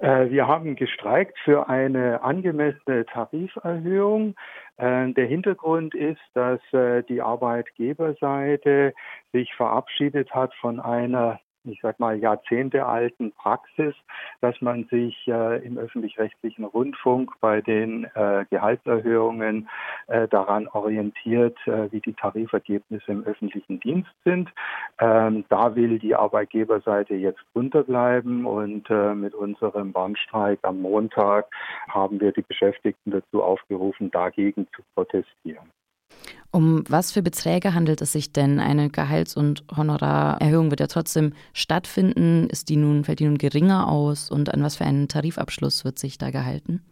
Äh, 0.00 0.30
wir 0.30 0.48
haben 0.48 0.76
gestreikt 0.76 1.38
für 1.44 1.68
eine 1.68 2.22
angemessene 2.22 3.04
Tariferhöhung. 3.04 4.34
Äh, 4.78 5.12
der 5.12 5.26
Hintergrund 5.26 5.94
ist, 5.94 6.20
dass 6.32 6.60
äh, 6.72 7.02
die 7.02 7.20
Arbeitgeberseite 7.20 8.94
sich 9.32 9.54
verabschiedet 9.54 10.34
hat 10.34 10.54
von 10.54 10.80
einer 10.80 11.38
ich 11.64 11.80
sag 11.82 12.00
mal, 12.00 12.18
jahrzehntealten 12.18 13.32
Praxis, 13.32 13.94
dass 14.40 14.60
man 14.60 14.84
sich 14.84 15.26
äh, 15.28 15.64
im 15.64 15.78
öffentlich-rechtlichen 15.78 16.64
Rundfunk 16.64 17.32
bei 17.40 17.60
den 17.60 18.04
äh, 18.14 18.44
Gehaltserhöhungen 18.50 19.68
äh, 20.06 20.28
daran 20.28 20.68
orientiert, 20.68 21.58
äh, 21.66 21.90
wie 21.92 22.00
die 22.00 22.14
Tarifergebnisse 22.14 23.12
im 23.12 23.24
öffentlichen 23.24 23.80
Dienst 23.80 24.10
sind. 24.24 24.50
Ähm, 24.98 25.44
da 25.48 25.74
will 25.74 25.98
die 25.98 26.14
Arbeitgeberseite 26.14 27.14
jetzt 27.14 27.44
unterbleiben 27.52 28.46
und 28.46 28.88
äh, 28.90 29.14
mit 29.14 29.34
unserem 29.34 29.94
Warnstreik 29.94 30.60
am 30.62 30.80
Montag 30.80 31.46
haben 31.88 32.20
wir 32.20 32.32
die 32.32 32.42
Beschäftigten 32.42 33.10
dazu 33.10 33.42
aufgerufen, 33.42 34.10
dagegen 34.10 34.66
zu 34.74 34.82
protestieren. 34.94 35.70
Um 36.52 36.82
was 36.88 37.12
für 37.12 37.22
Beträge 37.22 37.74
handelt 37.74 38.02
es 38.02 38.12
sich 38.12 38.32
denn? 38.32 38.58
Eine 38.58 38.90
Gehalts- 38.90 39.36
und 39.36 39.64
Honorarerhöhung 39.76 40.70
wird 40.70 40.80
ja 40.80 40.88
trotzdem 40.88 41.32
stattfinden. 41.52 42.48
Ist 42.50 42.68
die 42.68 42.76
nun, 42.76 43.04
fällt 43.04 43.20
die 43.20 43.26
nun 43.26 43.38
geringer 43.38 43.88
aus? 43.88 44.30
Und 44.30 44.52
an 44.52 44.62
was 44.62 44.76
für 44.76 44.84
einen 44.84 45.06
Tarifabschluss 45.06 45.84
wird 45.84 45.98
sich 45.98 46.18
da 46.18 46.30
gehalten? 46.30 46.82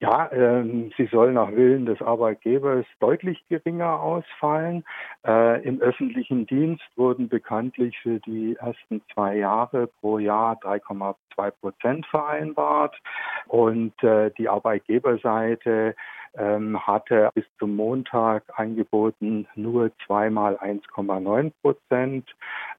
Ja, 0.00 0.30
ähm, 0.32 0.92
sie 0.98 1.06
soll 1.06 1.32
nach 1.32 1.50
Willen 1.52 1.86
des 1.86 2.02
Arbeitgebers 2.02 2.84
deutlich 3.00 3.42
geringer 3.48 4.00
ausfallen. 4.00 4.84
Äh, 5.26 5.62
Im 5.62 5.80
öffentlichen 5.80 6.46
Dienst 6.46 6.84
wurden 6.96 7.30
bekanntlich 7.30 7.98
für 8.02 8.18
die 8.20 8.56
ersten 8.56 9.00
zwei 9.14 9.36
Jahre 9.36 9.86
pro 9.86 10.18
Jahr 10.18 10.56
3,2 10.60 11.50
Prozent 11.52 12.06
vereinbart 12.06 12.94
und 13.46 13.94
äh, 14.02 14.30
die 14.36 14.48
Arbeitgeberseite 14.48 15.94
ähm, 16.36 16.84
hatte 16.86 17.30
bis 17.34 17.44
zum 17.58 17.76
Montag 17.76 18.42
angeboten 18.56 19.46
nur 19.54 19.90
zweimal 20.06 20.56
1,9 20.56 21.52
Prozent. 21.62 22.28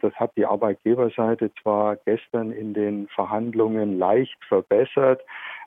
Das 0.02 0.14
hat 0.16 0.32
die 0.36 0.46
Arbeitgeberseite 0.46 1.52
zwar 1.62 1.96
gestern 1.98 2.52
in 2.52 2.74
den 2.74 3.08
Verhandlungen 3.08 3.98
leicht 3.98 4.38
verbessert, 4.48 5.22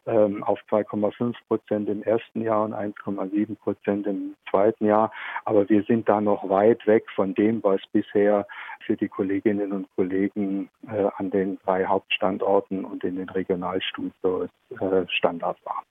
ähm, 0.06 0.42
auf 0.42 0.58
2,5 0.70 1.34
Prozent 1.48 1.88
im 1.88 2.02
ersten 2.02 2.42
Jahr 2.42 2.64
und 2.64 2.74
1,7 2.74 3.56
Prozent 3.56 4.06
im 4.06 4.34
zweiten 4.50 4.86
Jahr. 4.86 5.12
Aber 5.44 5.68
wir 5.68 5.82
sind 5.84 6.08
da 6.08 6.20
noch 6.20 6.48
weit 6.48 6.86
weg 6.86 7.04
von 7.14 7.34
dem, 7.34 7.62
was 7.62 7.80
bisher 7.92 8.46
für 8.86 8.96
die 8.96 9.08
Kolleginnen 9.08 9.72
und 9.72 9.86
Kollegen 9.96 10.70
äh, 10.88 11.08
an 11.16 11.30
den 11.30 11.58
drei 11.64 11.84
Hauptstandorten 11.84 12.84
und 12.84 13.04
in 13.04 13.16
den 13.16 13.28
Regionalstudios 13.28 14.48
äh, 14.80 15.06
Standard 15.08 15.58
war. 15.64 15.82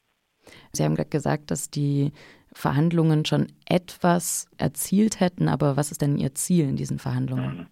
Sie 0.74 0.84
haben 0.84 0.96
gerade 0.96 1.10
gesagt, 1.10 1.52
dass 1.52 1.70
die 1.70 2.12
Verhandlungen 2.54 3.26
schon 3.26 3.48
etwas 3.66 4.48
erzielt 4.58 5.20
hätten, 5.20 5.48
aber 5.48 5.78
was 5.78 5.92
ist 5.92 6.02
denn 6.02 6.18
Ihr 6.18 6.34
Ziel 6.36 6.68
in 6.68 6.76
diesen 6.76 7.00
Verhandlungen? 7.00 7.68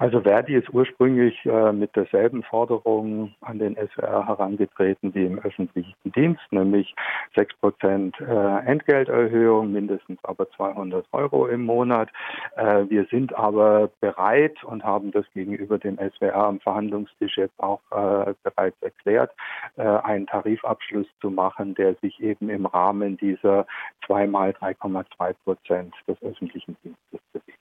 Also 0.00 0.20
Verdi 0.20 0.54
ist 0.54 0.72
ursprünglich 0.72 1.44
äh, 1.44 1.72
mit 1.72 1.96
derselben 1.96 2.44
Forderung 2.44 3.34
an 3.40 3.58
den 3.58 3.74
SWR 3.74 4.28
herangetreten 4.28 5.12
wie 5.12 5.26
im 5.26 5.40
öffentlichen 5.40 5.94
Dienst, 6.04 6.40
nämlich 6.52 6.94
6 7.34 7.56
Prozent 7.56 8.14
äh, 8.20 8.58
Entgelterhöhung, 8.64 9.72
mindestens 9.72 10.18
aber 10.22 10.48
200 10.52 11.04
Euro 11.10 11.48
im 11.48 11.62
Monat. 11.62 12.10
Äh, 12.54 12.84
wir 12.88 13.06
sind 13.06 13.34
aber 13.34 13.90
bereit 14.00 14.62
und 14.62 14.84
haben 14.84 15.10
das 15.10 15.24
gegenüber 15.34 15.78
dem 15.78 15.98
SWR 15.98 16.46
am 16.46 16.60
Verhandlungstisch 16.60 17.36
jetzt 17.36 17.58
auch 17.58 17.80
äh, 17.90 18.34
bereits 18.44 18.80
erklärt, 18.82 19.32
äh, 19.78 19.82
einen 19.82 20.28
Tarifabschluss 20.28 21.08
zu 21.20 21.28
machen, 21.28 21.74
der 21.74 21.96
sich 21.96 22.22
eben 22.22 22.50
im 22.50 22.66
Rahmen 22.66 23.16
dieser 23.16 23.66
zweimal 24.06 24.50
3,2 24.50 25.34
Prozent 25.42 25.94
des 26.06 26.22
öffentlichen 26.22 26.76
Dienstes 26.84 27.20
bewegt. 27.32 27.57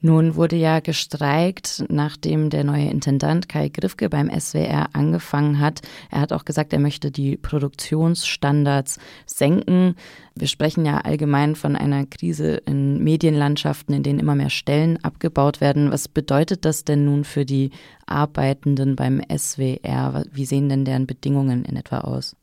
Nun 0.00 0.36
wurde 0.36 0.54
ja 0.54 0.78
gestreikt, 0.78 1.84
nachdem 1.88 2.50
der 2.50 2.62
neue 2.62 2.88
Intendant 2.88 3.48
Kai 3.48 3.68
Griffke 3.68 4.08
beim 4.08 4.30
SWR 4.30 4.90
angefangen 4.92 5.58
hat. 5.58 5.80
Er 6.10 6.20
hat 6.20 6.32
auch 6.32 6.44
gesagt, 6.44 6.72
er 6.72 6.78
möchte 6.78 7.10
die 7.10 7.36
Produktionsstandards 7.36 9.00
senken. 9.26 9.96
Wir 10.36 10.46
sprechen 10.46 10.86
ja 10.86 10.98
allgemein 10.98 11.56
von 11.56 11.74
einer 11.74 12.06
Krise 12.06 12.62
in 12.64 13.02
Medienlandschaften, 13.02 13.92
in 13.92 14.04
denen 14.04 14.20
immer 14.20 14.36
mehr 14.36 14.50
Stellen 14.50 15.02
abgebaut 15.02 15.60
werden. 15.60 15.90
Was 15.90 16.06
bedeutet 16.06 16.64
das 16.64 16.84
denn 16.84 17.04
nun 17.04 17.24
für 17.24 17.44
die 17.44 17.70
Arbeitenden 18.06 18.94
beim 18.94 19.20
SWR? 19.36 20.22
Wie 20.30 20.46
sehen 20.46 20.68
denn 20.68 20.84
deren 20.84 21.08
Bedingungen 21.08 21.64
in 21.64 21.74
etwa 21.74 21.98
aus? 22.02 22.36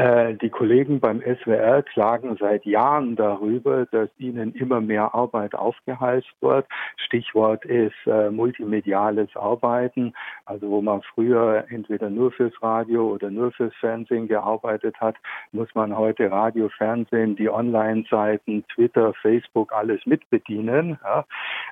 Äh, 0.00 0.34
die 0.36 0.48
Kollegen 0.48 0.98
beim 0.98 1.20
SWR 1.20 1.82
klagen 1.82 2.34
seit 2.40 2.64
Jahren 2.64 3.16
darüber, 3.16 3.84
dass 3.84 4.08
ihnen 4.16 4.54
immer 4.54 4.80
mehr 4.80 5.14
Arbeit 5.14 5.54
aufgehalst 5.54 6.30
wird. 6.40 6.66
Stichwort 6.96 7.66
ist 7.66 7.92
äh, 8.06 8.30
multimediales 8.30 9.28
Arbeiten, 9.36 10.14
also 10.46 10.70
wo 10.70 10.80
man 10.80 11.02
früher 11.02 11.66
entweder 11.68 12.08
nur 12.08 12.32
fürs 12.32 12.54
Radio 12.62 13.10
oder 13.10 13.30
nur 13.30 13.52
fürs 13.52 13.74
Fernsehen 13.74 14.26
gearbeitet 14.26 14.98
hat, 15.02 15.16
muss 15.52 15.68
man 15.74 15.94
heute 15.94 16.30
Radio, 16.30 16.70
Fernsehen, 16.70 17.36
die 17.36 17.50
Online-Seiten, 17.50 18.64
Twitter, 18.74 19.12
Facebook 19.20 19.70
alles 19.70 20.00
mitbedienen. 20.06 20.98
Ja? 21.04 21.26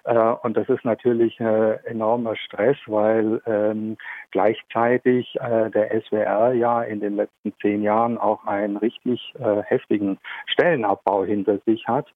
Äh, 0.05 0.37
und 0.43 0.55
das 0.55 0.69
ist 0.69 0.85
natürlich 0.85 1.41
äh, 1.41 1.77
enormer 1.87 2.37
Stress, 2.37 2.77
weil 2.89 3.41
ähm, 3.47 3.97
gleichzeitig 4.33 5.35
äh, 5.41 5.71
der 5.71 5.99
SWR 6.03 6.53
ja 6.53 6.83
in 6.83 7.01
den 7.01 7.17
letzten 7.17 7.55
zehn 7.63 7.83
Jahren 7.83 8.18
auch 8.19 8.45
einen 8.47 8.77
richtig 8.77 9.35
äh, 9.39 9.63
heftigen 9.63 10.19
Stellenabbau 10.47 11.25
hinter 11.25 11.59
sich 11.67 11.87
hat. 11.87 12.07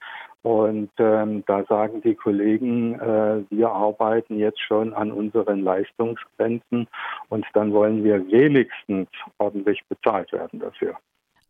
Und 0.42 0.90
ähm, 0.98 1.44
da 1.46 1.64
sagen 1.64 2.02
die 2.02 2.16
Kollegen, 2.16 2.98
äh, 2.98 3.44
wir 3.50 3.70
arbeiten 3.70 4.38
jetzt 4.38 4.60
schon 4.60 4.92
an 4.92 5.12
unseren 5.12 5.62
Leistungsgrenzen 5.62 6.88
und 7.28 7.46
dann 7.54 7.72
wollen 7.72 8.02
wir 8.02 8.26
wenigstens 8.26 9.08
ordentlich 9.38 9.80
bezahlt 9.88 10.32
werden 10.32 10.58
dafür. 10.58 10.96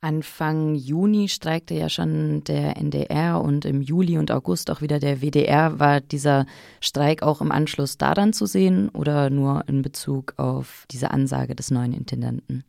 Anfang 0.02 0.74
Juni 0.74 1.28
streikte 1.28 1.74
ja 1.74 1.88
schon 1.88 2.42
der 2.42 2.76
NDR 2.76 3.40
und 3.40 3.64
im 3.64 3.82
Juli 3.82 4.18
und 4.18 4.32
August 4.32 4.68
auch 4.70 4.82
wieder 4.82 4.98
der 4.98 5.22
WDR. 5.22 5.78
War 5.78 6.00
dieser 6.00 6.44
Streik 6.80 7.22
auch 7.22 7.40
im 7.40 7.52
Anschluss 7.52 7.98
daran 7.98 8.32
zu 8.32 8.46
sehen 8.46 8.88
oder 8.88 9.30
nur 9.30 9.62
in 9.68 9.80
Bezug 9.80 10.34
auf 10.38 10.86
diese 10.90 11.12
Ansage 11.12 11.54
des 11.54 11.70
neuen 11.70 11.92
Intendanten? 11.92 12.64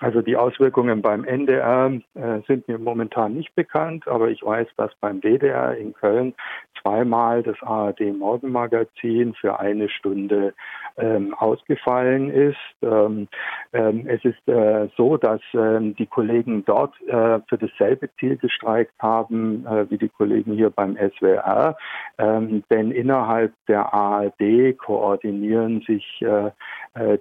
Also 0.00 0.22
die 0.22 0.36
Auswirkungen 0.36 1.02
beim 1.02 1.24
NDR 1.24 1.92
äh, 2.14 2.40
sind 2.46 2.68
mir 2.68 2.78
momentan 2.78 3.34
nicht 3.34 3.54
bekannt, 3.56 4.06
aber 4.06 4.28
ich 4.28 4.44
weiß, 4.44 4.68
dass 4.76 4.94
beim 5.00 5.20
WDR 5.22 5.76
in 5.76 5.92
Köln 5.92 6.34
zweimal 6.80 7.42
das 7.42 7.56
ARD 7.62 8.00
Morgenmagazin 8.16 9.34
für 9.34 9.58
eine 9.58 9.88
Stunde 9.88 10.54
ähm, 10.96 11.34
ausgefallen 11.34 12.30
ist. 12.30 12.56
Ähm, 12.82 13.28
ähm, 13.72 14.06
es 14.06 14.24
ist 14.24 14.48
äh, 14.48 14.88
so, 14.96 15.16
dass 15.16 15.40
ähm, 15.54 15.96
die 15.96 16.06
Kollegen 16.06 16.64
dort 16.64 16.94
äh, 17.08 17.40
für 17.48 17.58
dasselbe 17.58 18.08
Ziel 18.18 18.36
gestreikt 18.36 18.94
haben 19.00 19.66
äh, 19.66 19.90
wie 19.90 19.98
die 19.98 20.08
Kollegen 20.08 20.52
hier 20.54 20.70
beim 20.70 20.96
SWR, 20.96 21.76
ähm, 22.18 22.62
denn 22.70 22.92
innerhalb 22.92 23.52
der 23.66 23.92
ARD 23.92 24.78
koordinieren 24.78 25.80
sich 25.82 26.22
äh, 26.22 26.50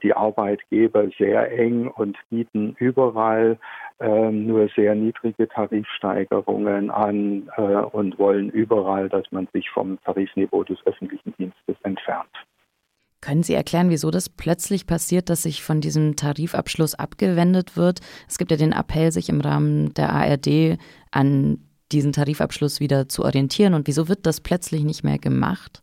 die 0.04 0.14
Arbeitgeber 0.14 1.10
sehr 1.18 1.52
eng 1.52 1.88
und 1.88 2.18
bieten 2.30 2.76
überall 2.80 3.58
äh, 4.00 4.32
nur 4.32 4.70
sehr 4.76 4.94
niedrige 4.94 5.48
Tarifsteigerungen 5.48 6.92
an 6.92 7.50
äh, 7.58 7.62
und 7.62 8.20
wollen 8.20 8.50
überall, 8.50 9.10
dass 9.10 9.26
man 9.32 9.48
sich 9.54 9.70
vom 9.72 10.00
Tarifniveau 10.04 10.64
des 10.64 10.78
öffentlichen 10.86 11.34
Dienstes 11.38 11.76
entfernt. 11.82 12.30
Können 13.22 13.42
Sie 13.42 13.56
erklären, 13.56 13.90
wieso 13.90 14.12
das 14.12 14.30
plötzlich 14.30 14.86
passiert, 14.86 15.30
dass 15.30 15.42
sich 15.42 15.64
von 15.64 15.82
diesem 15.82 16.16
Tarifabschluss 16.16 16.94
abgewendet 16.94 17.76
wird? 17.76 18.02
Es 18.28 18.38
gibt 18.38 18.52
ja 18.52 18.58
den 18.58 18.72
Appell, 18.72 19.12
sich 19.12 19.30
im 19.30 19.42
Rahmen 19.42 19.94
der 19.96 20.12
ARD 20.12 20.78
an 21.12 21.64
diesen 21.92 22.12
Tarifabschluss 22.12 22.80
wieder 22.80 23.10
zu 23.10 23.24
orientieren. 23.24 23.74
Und 23.74 23.88
wieso 23.88 24.08
wird 24.08 24.28
das 24.28 24.42
plötzlich 24.42 24.84
nicht 24.84 25.04
mehr 25.04 25.18
gemacht? 25.18 25.82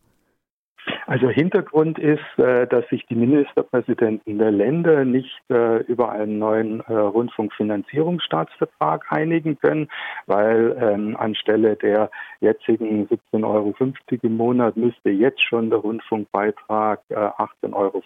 Also 1.07 1.29
Hintergrund 1.29 1.99
ist, 1.99 2.39
äh, 2.39 2.67
dass 2.67 2.89
sich 2.89 3.05
die 3.07 3.15
Ministerpräsidenten 3.15 4.39
der 4.39 4.51
Länder 4.51 5.05
nicht 5.05 5.39
äh, 5.51 5.83
über 5.83 6.13
einen 6.13 6.39
neuen 6.39 6.81
äh, 6.81 6.95
Rundfunkfinanzierungsstaatsvertrag 6.95 9.05
einigen 9.11 9.59
können, 9.59 9.89
weil 10.27 10.75
ähm, 10.81 11.15
anstelle 11.19 11.77
der 11.77 12.11
jetzigen 12.41 13.07
17,50 13.09 13.45
Euro 13.45 13.75
im 14.23 14.37
Monat 14.37 14.77
müsste 14.77 15.11
jetzt 15.11 15.43
schon 15.43 15.71
der 15.71 15.81
Rundfunkbeitrag 15.81 17.01
18,35 17.11 17.75
Euro 17.75 18.03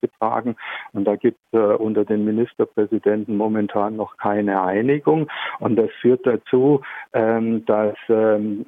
betragen. 0.00 0.56
Und 0.92 1.04
da 1.04 1.16
gibt 1.16 1.38
es 1.52 1.60
unter 1.78 2.04
den 2.04 2.24
Ministerpräsidenten 2.24 3.36
momentan 3.36 3.96
noch 3.96 4.16
keine 4.16 4.62
Einigung. 4.62 5.28
Und 5.58 5.76
das 5.76 5.90
führt 6.00 6.26
dazu, 6.26 6.80
ähm, 7.12 7.64
dass, 7.66 7.96
ähm, 8.08 8.64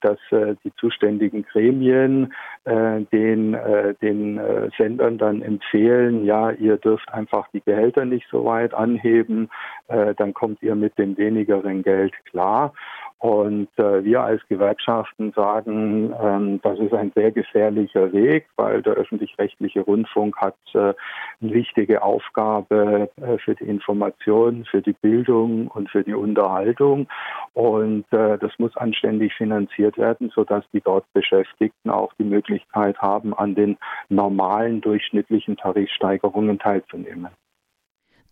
dass 0.00 0.18
die 0.64 0.74
zuständigen 0.76 1.44
Gremien 1.44 2.32
den, 2.64 3.54
äh, 3.54 3.94
den 4.00 4.38
äh, 4.38 4.70
Sendern 4.76 5.18
dann 5.18 5.42
empfehlen, 5.42 6.24
ja, 6.24 6.50
ihr 6.50 6.76
dürft 6.76 7.12
einfach 7.12 7.48
die 7.52 7.60
Gehälter 7.60 8.04
nicht 8.04 8.26
so 8.30 8.44
weit 8.44 8.72
anheben, 8.72 9.50
äh, 9.88 10.14
dann 10.14 10.32
kommt 10.32 10.62
ihr 10.62 10.74
mit 10.74 10.96
dem 10.96 11.16
wenigeren 11.16 11.82
Geld 11.82 12.12
klar. 12.26 12.72
Und 13.22 13.68
äh, 13.78 14.02
wir 14.02 14.20
als 14.24 14.42
Gewerkschaften 14.48 15.32
sagen, 15.36 16.12
ähm, 16.20 16.60
das 16.64 16.76
ist 16.80 16.92
ein 16.92 17.12
sehr 17.14 17.30
gefährlicher 17.30 18.12
Weg, 18.12 18.48
weil 18.56 18.82
der 18.82 18.94
öffentlich-rechtliche 18.94 19.82
Rundfunk 19.82 20.36
hat 20.38 20.56
äh, 20.74 20.92
eine 21.40 21.54
wichtige 21.54 22.02
Aufgabe 22.02 23.10
äh, 23.20 23.38
für 23.38 23.54
die 23.54 23.66
Information, 23.66 24.64
für 24.64 24.82
die 24.82 24.94
Bildung 24.94 25.68
und 25.68 25.88
für 25.88 26.02
die 26.02 26.14
Unterhaltung. 26.14 27.06
Und 27.52 28.12
äh, 28.12 28.38
das 28.38 28.58
muss 28.58 28.76
anständig 28.76 29.32
finanziert 29.34 29.98
werden, 29.98 30.32
sodass 30.34 30.64
die 30.72 30.80
dort 30.80 31.04
Beschäftigten 31.12 31.90
auch 31.90 32.12
die 32.14 32.24
Möglichkeit 32.24 32.98
haben, 32.98 33.34
an 33.34 33.54
den 33.54 33.78
normalen 34.08 34.80
durchschnittlichen 34.80 35.56
Tarifsteigerungen 35.56 36.58
teilzunehmen. 36.58 37.28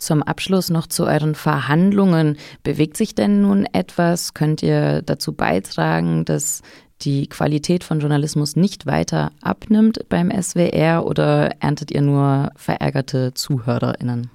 Zum 0.00 0.22
Abschluss 0.22 0.70
noch 0.70 0.86
zu 0.86 1.04
euren 1.04 1.34
Verhandlungen. 1.34 2.38
Bewegt 2.62 2.96
sich 2.96 3.14
denn 3.14 3.42
nun 3.42 3.66
etwas? 3.66 4.34
Könnt 4.34 4.62
ihr 4.62 5.02
dazu 5.02 5.32
beitragen, 5.32 6.24
dass 6.24 6.62
die 7.02 7.28
Qualität 7.28 7.84
von 7.84 8.00
Journalismus 8.00 8.56
nicht 8.56 8.86
weiter 8.86 9.30
abnimmt 9.42 10.08
beim 10.08 10.30
SWR 10.30 11.04
oder 11.06 11.50
erntet 11.60 11.90
ihr 11.90 12.02
nur 12.02 12.50
verärgerte 12.56 13.34
ZuhörerInnen? 13.34 14.30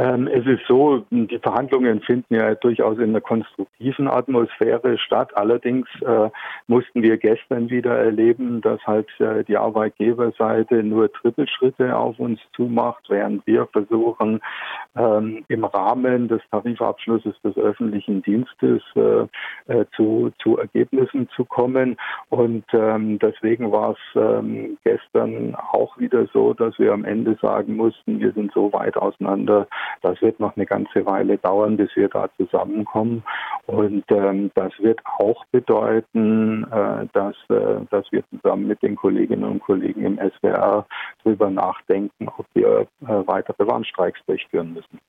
Ähm, 0.00 0.28
es 0.28 0.46
ist 0.46 0.62
so, 0.66 1.04
die 1.10 1.38
Verhandlungen 1.40 2.00
finden 2.00 2.34
ja 2.34 2.54
durchaus 2.54 2.96
in 2.96 3.10
einer 3.10 3.20
konstruktiven 3.20 4.08
Atmosphäre 4.08 4.96
statt. 4.96 5.36
Allerdings 5.36 5.86
äh, 6.00 6.30
mussten 6.68 7.02
wir 7.02 7.18
gestern 7.18 7.68
wieder 7.68 7.98
erleben, 7.98 8.62
dass 8.62 8.80
halt 8.86 9.08
äh, 9.20 9.44
die 9.44 9.58
Arbeitgeberseite 9.58 10.82
nur 10.82 11.12
Trippelschritte 11.12 11.94
auf 11.94 12.18
uns 12.18 12.40
zumacht, 12.56 13.10
während 13.10 13.46
wir 13.46 13.66
versuchen, 13.66 14.40
ähm, 14.96 15.44
im 15.48 15.64
Rahmen 15.64 16.28
des 16.28 16.40
Tarifabschlusses 16.50 17.34
des 17.44 17.58
öffentlichen 17.58 18.22
Dienstes 18.22 18.80
äh, 18.96 19.26
äh 19.66 19.84
zu, 19.94 20.30
zu 20.42 20.56
Ergebnissen 20.56 21.28
zu 21.36 21.44
kommen. 21.44 21.98
Und 22.30 22.64
ähm, 22.72 23.18
deswegen 23.18 23.70
war 23.70 23.90
es 23.90 23.98
ähm, 24.14 24.78
gestern 24.82 25.54
auch 25.54 25.98
wieder 25.98 26.26
so, 26.32 26.54
dass 26.54 26.78
wir 26.78 26.94
am 26.94 27.04
Ende 27.04 27.36
sagen 27.42 27.76
mussten, 27.76 28.18
wir 28.18 28.32
sind 28.32 28.50
so 28.54 28.72
weit 28.72 28.96
auseinander, 28.96 29.66
das 30.02 30.20
wird 30.22 30.40
noch 30.40 30.56
eine 30.56 30.66
ganze 30.66 31.04
Weile 31.06 31.38
dauern, 31.38 31.76
bis 31.76 31.94
wir 31.96 32.08
da 32.08 32.28
zusammenkommen. 32.36 33.22
Und 33.66 34.04
ähm, 34.10 34.50
das 34.54 34.72
wird 34.78 35.00
auch 35.18 35.44
bedeuten, 35.46 36.64
äh, 36.70 37.06
dass, 37.12 37.36
äh, 37.48 37.84
dass 37.90 38.10
wir 38.12 38.22
zusammen 38.30 38.66
mit 38.66 38.82
den 38.82 38.96
Kolleginnen 38.96 39.44
und 39.44 39.60
Kollegen 39.60 40.04
im 40.04 40.18
SWR 40.18 40.86
darüber 41.24 41.50
nachdenken, 41.50 42.28
ob 42.28 42.46
wir 42.54 42.80
äh, 42.80 42.86
weitere 43.26 43.66
Warnstreiks 43.66 44.20
durchführen 44.26 44.74
müssen. 44.74 45.00